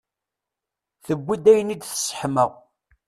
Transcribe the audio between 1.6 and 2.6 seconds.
i d-tesseḥma.